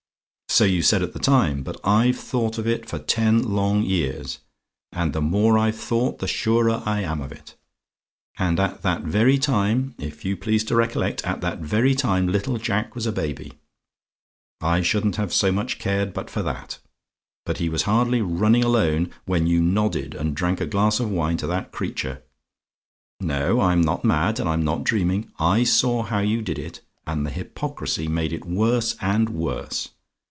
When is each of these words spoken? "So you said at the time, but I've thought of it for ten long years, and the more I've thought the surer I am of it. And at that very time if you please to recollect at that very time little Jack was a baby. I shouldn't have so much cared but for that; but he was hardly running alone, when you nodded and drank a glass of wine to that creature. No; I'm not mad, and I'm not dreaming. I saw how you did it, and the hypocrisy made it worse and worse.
"So 0.53 0.65
you 0.65 0.81
said 0.81 1.01
at 1.01 1.13
the 1.13 1.19
time, 1.19 1.63
but 1.63 1.79
I've 1.81 2.17
thought 2.19 2.57
of 2.57 2.67
it 2.67 2.85
for 2.85 2.99
ten 2.99 3.41
long 3.41 3.83
years, 3.83 4.39
and 4.91 5.13
the 5.13 5.21
more 5.21 5.57
I've 5.57 5.77
thought 5.77 6.19
the 6.19 6.27
surer 6.27 6.83
I 6.85 6.99
am 7.03 7.21
of 7.21 7.31
it. 7.31 7.55
And 8.37 8.59
at 8.59 8.81
that 8.81 9.03
very 9.03 9.37
time 9.37 9.95
if 9.97 10.25
you 10.25 10.35
please 10.35 10.65
to 10.65 10.75
recollect 10.75 11.23
at 11.23 11.39
that 11.39 11.59
very 11.59 11.95
time 11.95 12.27
little 12.27 12.57
Jack 12.57 12.95
was 12.95 13.07
a 13.07 13.13
baby. 13.13 13.53
I 14.59 14.81
shouldn't 14.81 15.15
have 15.15 15.33
so 15.33 15.53
much 15.53 15.79
cared 15.79 16.13
but 16.13 16.29
for 16.29 16.43
that; 16.43 16.79
but 17.45 17.59
he 17.59 17.69
was 17.69 17.83
hardly 17.83 18.21
running 18.21 18.63
alone, 18.65 19.09
when 19.25 19.47
you 19.47 19.61
nodded 19.61 20.13
and 20.13 20.35
drank 20.35 20.59
a 20.59 20.65
glass 20.67 20.99
of 20.99 21.09
wine 21.09 21.37
to 21.37 21.47
that 21.47 21.71
creature. 21.71 22.23
No; 23.21 23.61
I'm 23.61 23.79
not 23.79 24.03
mad, 24.03 24.37
and 24.37 24.49
I'm 24.49 24.65
not 24.65 24.83
dreaming. 24.83 25.31
I 25.39 25.63
saw 25.63 26.03
how 26.03 26.19
you 26.19 26.41
did 26.41 26.59
it, 26.59 26.81
and 27.07 27.25
the 27.25 27.31
hypocrisy 27.31 28.09
made 28.09 28.33
it 28.33 28.43
worse 28.45 28.97
and 28.99 29.29
worse. 29.29 29.87